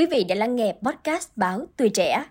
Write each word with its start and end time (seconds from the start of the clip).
Quý 0.00 0.06
vị 0.06 0.24
đã 0.24 0.34
lắng 0.34 0.56
nghe 0.56 0.74
podcast 0.82 1.28
báo 1.36 1.66
Tuổi 1.76 1.88
Trẻ. 1.88 2.24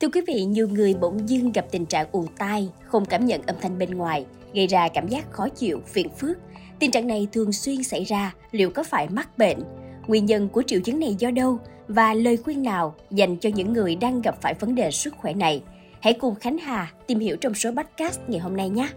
Thưa 0.00 0.08
quý 0.12 0.20
vị, 0.26 0.44
nhiều 0.44 0.68
người 0.68 0.94
bỗng 0.94 1.28
dưng 1.28 1.52
gặp 1.52 1.66
tình 1.70 1.86
trạng 1.86 2.06
ù 2.12 2.24
tai, 2.38 2.68
không 2.84 3.04
cảm 3.04 3.26
nhận 3.26 3.42
âm 3.42 3.56
thanh 3.60 3.78
bên 3.78 3.90
ngoài, 3.90 4.26
gây 4.54 4.66
ra 4.66 4.88
cảm 4.88 5.08
giác 5.08 5.30
khó 5.30 5.48
chịu, 5.48 5.80
phiền 5.86 6.08
phức. 6.08 6.38
Tình 6.78 6.90
trạng 6.90 7.06
này 7.06 7.28
thường 7.32 7.52
xuyên 7.52 7.82
xảy 7.82 8.04
ra, 8.04 8.34
liệu 8.50 8.70
có 8.70 8.84
phải 8.84 9.08
mắc 9.08 9.38
bệnh? 9.38 9.58
Nguyên 10.06 10.26
nhân 10.26 10.48
của 10.48 10.62
triệu 10.66 10.80
chứng 10.80 11.00
này 11.00 11.14
do 11.18 11.30
đâu? 11.30 11.58
Và 11.88 12.14
lời 12.14 12.36
khuyên 12.36 12.62
nào 12.62 12.94
dành 13.10 13.36
cho 13.36 13.50
những 13.54 13.72
người 13.72 13.96
đang 13.96 14.22
gặp 14.22 14.42
phải 14.42 14.54
vấn 14.54 14.74
đề 14.74 14.90
sức 14.90 15.14
khỏe 15.16 15.32
này? 15.32 15.62
Hãy 16.00 16.12
cùng 16.12 16.34
Khánh 16.34 16.58
Hà 16.58 16.92
tìm 17.06 17.18
hiểu 17.18 17.36
trong 17.36 17.54
số 17.54 17.70
podcast 17.70 18.20
ngày 18.28 18.40
hôm 18.40 18.56
nay 18.56 18.68
nhé! 18.68 18.88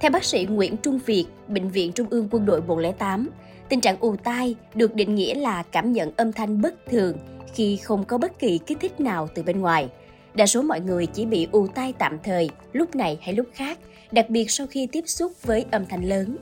Theo 0.00 0.10
bác 0.10 0.24
sĩ 0.24 0.46
Nguyễn 0.50 0.76
Trung 0.76 0.98
Việt, 1.06 1.24
Bệnh 1.48 1.68
viện 1.68 1.92
Trung 1.92 2.06
ương 2.10 2.28
Quân 2.30 2.46
đội 2.46 2.62
108, 2.62 3.30
tình 3.68 3.80
trạng 3.80 3.96
ù 4.00 4.16
tai 4.16 4.54
được 4.74 4.94
định 4.94 5.14
nghĩa 5.14 5.34
là 5.34 5.62
cảm 5.62 5.92
nhận 5.92 6.12
âm 6.16 6.32
thanh 6.32 6.60
bất 6.60 6.74
thường 6.86 7.16
khi 7.54 7.76
không 7.76 8.04
có 8.04 8.18
bất 8.18 8.38
kỳ 8.38 8.58
kích 8.58 8.78
thích 8.80 9.00
nào 9.00 9.28
từ 9.34 9.42
bên 9.42 9.60
ngoài. 9.60 9.88
Đa 10.34 10.46
số 10.46 10.62
mọi 10.62 10.80
người 10.80 11.06
chỉ 11.06 11.26
bị 11.26 11.48
ù 11.52 11.66
tai 11.66 11.92
tạm 11.92 12.18
thời, 12.24 12.50
lúc 12.72 12.96
này 12.96 13.18
hay 13.22 13.34
lúc 13.34 13.46
khác, 13.54 13.78
đặc 14.12 14.30
biệt 14.30 14.50
sau 14.50 14.66
khi 14.66 14.86
tiếp 14.92 15.04
xúc 15.06 15.32
với 15.42 15.64
âm 15.70 15.86
thanh 15.86 16.04
lớn. 16.04 16.36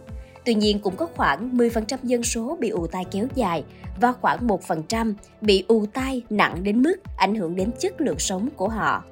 Tuy 0.45 0.55
nhiên 0.55 0.79
cũng 0.79 0.97
có 0.97 1.07
khoảng 1.17 1.57
10% 1.57 1.99
dân 2.03 2.23
số 2.23 2.57
bị 2.61 2.69
ù 2.69 2.87
tai 2.87 3.05
kéo 3.11 3.27
dài 3.35 3.65
và 4.01 4.13
khoảng 4.13 4.47
1% 4.47 5.15
bị 5.41 5.65
ù 5.69 5.87
tai 5.87 6.23
nặng 6.31 6.63
đến 6.63 6.83
mức 6.83 6.97
ảnh 7.17 7.35
hưởng 7.35 7.57
đến 7.57 7.71
chất 7.79 8.01
lượng 8.01 8.19
sống 8.19 8.49
của 8.57 8.69
họ. 8.69 9.05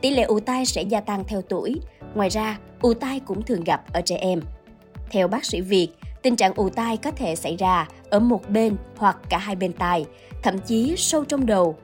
Tỷ 0.00 0.10
lệ 0.10 0.22
ù 0.22 0.40
tai 0.40 0.66
sẽ 0.66 0.82
gia 0.82 1.00
tăng 1.00 1.24
theo 1.24 1.42
tuổi, 1.42 1.80
Ngoài 2.16 2.28
ra, 2.28 2.58
ù 2.80 2.94
tai 2.94 3.20
cũng 3.20 3.42
thường 3.42 3.64
gặp 3.64 3.92
ở 3.92 4.00
trẻ 4.00 4.16
em. 4.16 4.40
Theo 5.10 5.28
bác 5.28 5.44
sĩ 5.44 5.60
Việt, 5.60 5.88
tình 6.22 6.36
trạng 6.36 6.54
ù 6.54 6.68
tai 6.68 6.96
có 6.96 7.10
thể 7.10 7.36
xảy 7.36 7.56
ra 7.56 7.88
ở 8.10 8.20
một 8.20 8.50
bên 8.50 8.76
hoặc 8.96 9.18
cả 9.28 9.38
hai 9.38 9.56
bên 9.56 9.72
tai, 9.72 10.06
thậm 10.42 10.58
chí 10.58 10.94
sâu 10.96 11.24
trong 11.24 11.46
đầu. 11.46 11.76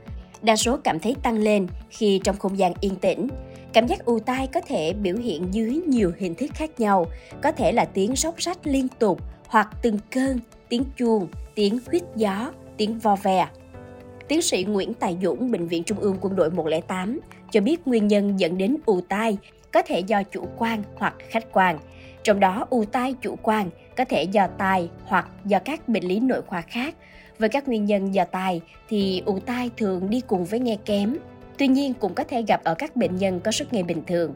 Đa 0.43 0.57
số 0.57 0.77
cảm 0.85 0.99
thấy 1.01 1.17
tăng 1.23 1.39
lên 1.39 1.67
khi 1.91 2.21
trong 2.25 2.37
không 2.37 2.59
gian 2.59 2.73
yên 2.81 2.97
tĩnh. 2.97 3.29
Cảm 3.73 3.87
giác 3.87 4.05
ù 4.05 4.19
tai 4.19 4.47
có 4.47 4.61
thể 4.61 4.93
biểu 4.93 5.17
hiện 5.17 5.55
dưới 5.55 5.81
nhiều 5.87 6.13
hình 6.19 6.35
thức 6.35 6.51
khác 6.55 6.81
nhau, 6.81 7.07
có 7.43 7.53
thể 7.53 7.73
là 7.73 7.85
tiếng 7.85 8.17
sóc 8.17 8.43
sách 8.43 8.59
liên 8.65 8.89
tục 8.99 9.21
hoặc 9.47 9.69
từng 9.83 9.99
cơn, 10.11 10.41
tiếng 10.69 10.85
chuông, 10.97 11.29
tiếng 11.55 11.79
huyết 11.87 12.03
gió, 12.17 12.53
tiếng 12.77 12.99
vo 12.99 13.17
ve. 13.17 13.47
Tiến 14.29 14.43
sĩ 14.43 14.65
Nguyễn 14.65 14.95
Tài 14.95 15.17
Dũng, 15.23 15.51
Bệnh 15.51 15.67
viện 15.67 15.85
Trung 15.85 15.99
ương 15.99 16.17
Quân 16.21 16.37
đội 16.37 16.51
108, 16.51 17.21
cho 17.51 17.61
biết 17.61 17.87
nguyên 17.87 18.09
nhân 18.09 18.41
dẫn 18.41 18.59
đến 18.59 18.77
ù 18.87 19.01
tai 19.01 19.39
có 19.73 19.83
thể 19.83 20.01
do 20.01 20.23
chủ 20.23 20.45
quan 20.59 20.83
hoặc 20.97 21.15
khách 21.29 21.53
quan. 21.53 21.79
Trong 22.23 22.41
đó 22.41 22.67
ù 22.71 22.85
tai 22.85 23.15
chủ 23.21 23.37
quan 23.43 23.71
có 23.97 24.05
thể 24.05 24.23
do 24.23 24.47
tai 24.47 24.89
hoặc 25.05 25.29
do 25.45 25.59
các 25.59 25.89
bệnh 25.89 26.05
lý 26.05 26.21
nội 26.21 26.43
khoa 26.43 26.61
khác. 26.61 26.95
Với 27.39 27.49
các 27.49 27.69
nguyên 27.69 27.85
nhân 27.85 28.15
do 28.15 28.25
tai 28.25 28.61
thì 28.89 29.23
ù 29.27 29.39
tai 29.39 29.71
thường 29.77 30.11
đi 30.11 30.21
cùng 30.21 30.45
với 30.45 30.61
nghe 30.61 30.77
kém. 30.85 31.17
Tuy 31.59 31.67
nhiên 31.67 31.95
cũng 31.95 32.15
có 32.15 32.25
thể 32.25 32.43
gặp 32.43 32.65
ở 32.65 32.75
các 32.75 32.97
bệnh 32.97 33.17
nhân 33.17 33.41
có 33.41 33.51
sức 33.51 33.73
nghe 33.73 33.83
bình 33.83 34.03
thường. 34.07 34.35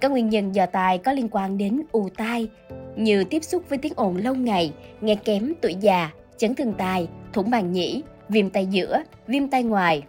Các 0.00 0.10
nguyên 0.10 0.28
nhân 0.28 0.54
do 0.54 0.66
tai 0.66 0.98
có 0.98 1.12
liên 1.12 1.28
quan 1.28 1.58
đến 1.58 1.82
ù 1.92 2.08
tai 2.16 2.48
như 2.96 3.24
tiếp 3.24 3.44
xúc 3.44 3.62
với 3.68 3.78
tiếng 3.78 3.92
ồn 3.96 4.16
lâu 4.16 4.34
ngày, 4.34 4.72
nghe 5.00 5.14
kém 5.14 5.52
tuổi 5.60 5.74
già, 5.80 6.10
chấn 6.36 6.54
thương 6.54 6.74
tai, 6.78 7.08
thủng 7.32 7.50
màng 7.50 7.72
nhĩ, 7.72 8.02
viêm 8.28 8.50
tay 8.50 8.66
giữa, 8.66 9.02
viêm 9.26 9.48
tay 9.48 9.62
ngoài. 9.62 10.02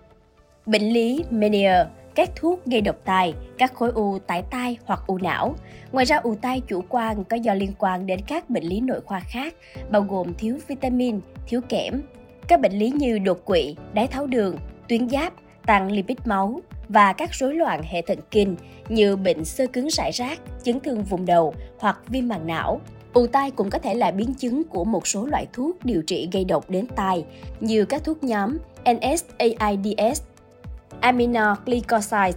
Bệnh 0.65 0.93
lý 0.93 1.23
Meniere 1.29 1.85
các 2.15 2.29
thuốc 2.35 2.65
gây 2.65 2.81
độc 2.81 2.95
tai, 3.05 3.33
các 3.57 3.73
khối 3.73 3.91
u 3.91 4.19
tại 4.27 4.43
tai 4.51 4.77
hoặc 4.85 4.99
u 5.07 5.17
não. 5.17 5.55
Ngoài 5.91 6.05
ra, 6.05 6.17
u 6.17 6.35
tai 6.41 6.61
chủ 6.67 6.83
quan 6.89 7.23
có 7.23 7.37
do 7.37 7.53
liên 7.53 7.71
quan 7.79 8.05
đến 8.05 8.19
các 8.27 8.49
bệnh 8.49 8.63
lý 8.63 8.79
nội 8.79 9.01
khoa 9.01 9.19
khác, 9.19 9.55
bao 9.89 10.01
gồm 10.01 10.33
thiếu 10.33 10.57
vitamin, 10.67 11.19
thiếu 11.47 11.61
kẽm. 11.69 12.01
Các 12.47 12.61
bệnh 12.61 12.71
lý 12.71 12.89
như 12.89 13.19
đột 13.19 13.45
quỵ, 13.45 13.75
đái 13.93 14.07
tháo 14.07 14.27
đường, 14.27 14.57
tuyến 14.87 15.09
giáp, 15.09 15.33
tăng 15.65 15.91
lipid 15.91 16.17
máu 16.25 16.61
và 16.89 17.13
các 17.13 17.33
rối 17.33 17.53
loạn 17.53 17.81
hệ 17.83 18.01
thần 18.01 18.19
kinh 18.31 18.55
như 18.89 19.15
bệnh 19.15 19.45
xơ 19.45 19.67
cứng 19.67 19.87
rải 19.89 20.11
rác, 20.11 20.39
chấn 20.63 20.79
thương 20.79 21.03
vùng 21.03 21.25
đầu 21.25 21.53
hoặc 21.79 21.99
viêm 22.07 22.27
màng 22.27 22.47
não. 22.47 22.81
Ù 23.15 23.27
tai 23.27 23.51
cũng 23.51 23.69
có 23.69 23.79
thể 23.79 23.93
là 23.93 24.11
biến 24.11 24.33
chứng 24.33 24.63
của 24.63 24.83
một 24.83 25.07
số 25.07 25.25
loại 25.25 25.47
thuốc 25.53 25.85
điều 25.85 26.01
trị 26.01 26.29
gây 26.31 26.45
độc 26.45 26.69
đến 26.69 26.85
tai, 26.95 27.25
như 27.59 27.85
các 27.85 28.03
thuốc 28.03 28.23
nhóm 28.23 28.57
NSAIDs 28.85 30.21
aminoglycosides, 30.99 32.35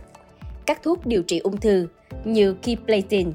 các 0.67 0.83
thuốc 0.83 1.07
điều 1.07 1.23
trị 1.23 1.39
ung 1.39 1.57
thư 1.57 1.89
như 2.25 2.55
kiplatin. 2.55 3.33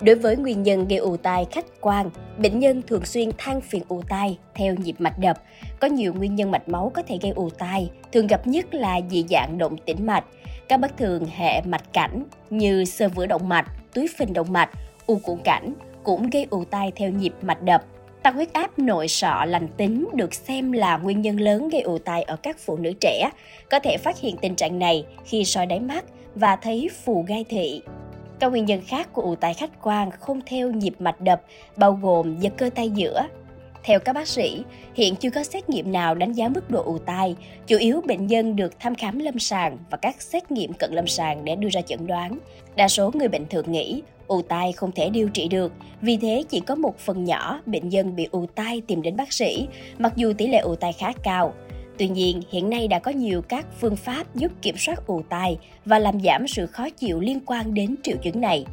Đối 0.00 0.16
với 0.16 0.36
nguyên 0.36 0.62
nhân 0.62 0.88
gây 0.88 0.98
ù 0.98 1.16
tai 1.16 1.46
khách 1.50 1.80
quan, 1.80 2.10
bệnh 2.38 2.58
nhân 2.58 2.82
thường 2.86 3.04
xuyên 3.04 3.30
than 3.38 3.60
phiền 3.60 3.82
ù 3.88 4.02
tai 4.08 4.38
theo 4.54 4.74
nhịp 4.74 4.94
mạch 4.98 5.18
đập. 5.18 5.42
Có 5.80 5.86
nhiều 5.88 6.14
nguyên 6.14 6.34
nhân 6.34 6.50
mạch 6.50 6.68
máu 6.68 6.92
có 6.94 7.02
thể 7.02 7.18
gây 7.22 7.32
ù 7.32 7.50
tai, 7.50 7.90
thường 8.12 8.26
gặp 8.26 8.46
nhất 8.46 8.74
là 8.74 9.00
dị 9.10 9.24
dạng 9.30 9.58
động 9.58 9.76
tĩnh 9.86 10.06
mạch, 10.06 10.24
các 10.68 10.80
bất 10.80 10.96
thường 10.96 11.26
hệ 11.36 11.62
mạch 11.62 11.92
cảnh 11.92 12.24
như 12.50 12.84
sơ 12.84 13.08
vữa 13.08 13.26
động 13.26 13.48
mạch, 13.48 13.66
túi 13.94 14.08
phình 14.18 14.32
động 14.32 14.52
mạch, 14.52 14.70
u 15.06 15.18
cuộn 15.22 15.38
cảnh 15.44 15.74
cũng 16.02 16.30
gây 16.30 16.46
ù 16.50 16.64
tai 16.64 16.92
theo 16.96 17.10
nhịp 17.10 17.32
mạch 17.42 17.62
đập. 17.62 17.84
Tăng 18.22 18.34
huyết 18.34 18.52
áp 18.52 18.78
nội 18.78 19.08
sọ 19.08 19.44
lành 19.44 19.68
tính 19.68 20.08
được 20.14 20.34
xem 20.34 20.72
là 20.72 20.96
nguyên 20.96 21.20
nhân 21.20 21.40
lớn 21.40 21.68
gây 21.68 21.80
ù 21.80 21.98
tai 21.98 22.22
ở 22.22 22.36
các 22.36 22.56
phụ 22.58 22.76
nữ 22.76 22.92
trẻ. 23.00 23.30
Có 23.70 23.78
thể 23.78 23.96
phát 23.96 24.20
hiện 24.20 24.36
tình 24.36 24.54
trạng 24.54 24.78
này 24.78 25.04
khi 25.24 25.44
soi 25.44 25.66
đáy 25.66 25.80
mắt 25.80 26.04
và 26.34 26.56
thấy 26.56 26.88
phù 27.04 27.24
gai 27.28 27.44
thị. 27.48 27.82
Các 28.38 28.48
nguyên 28.48 28.64
nhân 28.64 28.80
khác 28.86 29.12
của 29.12 29.22
ù 29.22 29.34
tai 29.34 29.54
khách 29.54 29.82
quan 29.82 30.10
không 30.10 30.40
theo 30.46 30.70
nhịp 30.70 30.94
mạch 30.98 31.20
đập 31.20 31.42
bao 31.76 31.92
gồm 31.92 32.38
giật 32.38 32.52
cơ 32.56 32.70
tay 32.74 32.90
giữa. 32.90 33.22
Theo 33.84 34.00
các 34.00 34.12
bác 34.12 34.28
sĩ, 34.28 34.62
hiện 34.94 35.16
chưa 35.16 35.30
có 35.30 35.44
xét 35.44 35.68
nghiệm 35.68 35.92
nào 35.92 36.14
đánh 36.14 36.32
giá 36.32 36.48
mức 36.48 36.70
độ 36.70 36.82
ù 36.84 36.98
tai, 36.98 37.36
chủ 37.66 37.76
yếu 37.76 38.00
bệnh 38.00 38.26
nhân 38.26 38.56
được 38.56 38.80
thăm 38.80 38.94
khám 38.94 39.18
lâm 39.18 39.38
sàng 39.38 39.78
và 39.90 39.96
các 39.96 40.22
xét 40.22 40.50
nghiệm 40.50 40.72
cận 40.72 40.92
lâm 40.92 41.06
sàng 41.06 41.44
để 41.44 41.56
đưa 41.56 41.68
ra 41.68 41.80
chẩn 41.80 42.06
đoán. 42.06 42.38
Đa 42.76 42.88
số 42.88 43.10
người 43.14 43.28
bệnh 43.28 43.46
thường 43.46 43.72
nghĩ 43.72 44.02
ù 44.26 44.42
tai 44.42 44.72
không 44.72 44.92
thể 44.92 45.10
điều 45.10 45.28
trị 45.28 45.48
được, 45.48 45.72
vì 46.00 46.16
thế 46.16 46.44
chỉ 46.48 46.60
có 46.60 46.74
một 46.74 46.98
phần 46.98 47.24
nhỏ 47.24 47.60
bệnh 47.66 47.88
nhân 47.88 48.16
bị 48.16 48.28
ù 48.30 48.46
tai 48.54 48.82
tìm 48.86 49.02
đến 49.02 49.16
bác 49.16 49.32
sĩ, 49.32 49.66
mặc 49.98 50.12
dù 50.16 50.32
tỷ 50.32 50.46
lệ 50.46 50.58
ù 50.58 50.74
tai 50.74 50.92
khá 50.92 51.12
cao. 51.22 51.54
Tuy 51.98 52.08
nhiên, 52.08 52.42
hiện 52.50 52.70
nay 52.70 52.88
đã 52.88 52.98
có 52.98 53.10
nhiều 53.10 53.42
các 53.42 53.66
phương 53.80 53.96
pháp 53.96 54.34
giúp 54.34 54.52
kiểm 54.62 54.74
soát 54.78 55.06
ù 55.06 55.22
tai 55.28 55.58
và 55.84 55.98
làm 55.98 56.20
giảm 56.20 56.48
sự 56.48 56.66
khó 56.66 56.90
chịu 56.90 57.20
liên 57.20 57.40
quan 57.46 57.74
đến 57.74 57.96
triệu 58.02 58.16
chứng 58.22 58.40
này. 58.40 58.64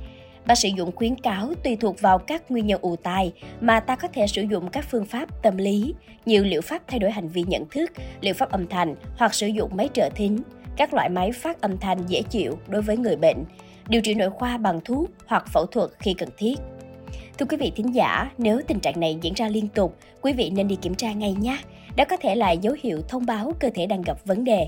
Bác 0.48 0.58
sĩ 0.58 0.74
Dũng 0.78 0.96
khuyến 0.96 1.16
cáo 1.16 1.54
tùy 1.64 1.76
thuộc 1.76 2.02
vào 2.02 2.18
các 2.18 2.52
nguyên 2.52 2.68
nhân 2.68 2.80
ù 2.82 2.96
tai 2.96 3.34
mà 3.62 3.80
ta 3.80 3.96
có 3.96 4.08
thể 4.08 4.28
sử 4.28 4.42
dụng 4.42 4.70
các 4.70 4.86
phương 4.92 5.06
pháp 5.06 5.44
tâm 5.44 5.58
lý 5.58 5.94
như 6.26 6.44
liệu 6.44 6.62
pháp 6.62 6.82
thay 6.88 7.00
đổi 7.00 7.12
hành 7.12 7.28
vi 7.28 7.44
nhận 7.48 7.66
thức, 7.72 7.92
liệu 8.22 8.34
pháp 8.34 8.52
âm 8.52 8.68
thanh 8.68 8.96
hoặc 9.18 9.34
sử 9.34 9.48
dụng 9.48 9.72
máy 9.76 9.90
trợ 9.94 10.10
thính, 10.16 10.42
các 10.78 10.94
loại 10.94 11.10
máy 11.10 11.32
phát 11.32 11.62
âm 11.62 11.78
thanh 11.78 11.98
dễ 12.08 12.22
chịu 12.22 12.58
đối 12.68 12.82
với 12.82 12.98
người 12.98 13.16
bệnh, 13.16 13.44
điều 13.88 14.02
trị 14.02 14.14
nội 14.14 14.30
khoa 14.30 14.58
bằng 14.58 14.80
thuốc 14.86 15.10
hoặc 15.26 15.46
phẫu 15.54 15.66
thuật 15.66 15.90
khi 16.00 16.14
cần 16.14 16.30
thiết. 16.38 16.56
Thưa 17.38 17.46
quý 17.46 17.58
vị 17.58 17.72
thính 17.76 17.96
giả, 17.96 18.32
nếu 18.38 18.62
tình 18.68 18.80
trạng 18.80 19.00
này 19.00 19.18
diễn 19.22 19.34
ra 19.34 19.48
liên 19.48 19.68
tục, 19.68 19.96
quý 20.22 20.34
vị 20.34 20.50
nên 20.50 20.68
đi 20.68 20.76
kiểm 20.76 20.96
tra 20.96 21.12
ngay 21.12 21.34
nhé. 21.40 21.58
Đó 21.96 22.06
có 22.10 22.18
thể 22.18 22.36
là 22.36 22.52
dấu 22.52 22.76
hiệu 22.84 23.02
thông 23.08 23.26
báo 23.26 23.54
cơ 23.60 23.70
thể 23.76 23.86
đang 23.86 24.02
gặp 24.02 24.18
vấn 24.26 24.44
đề. 24.44 24.68